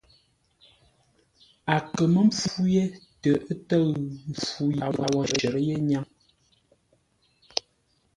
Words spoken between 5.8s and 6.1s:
ńnyáŋ.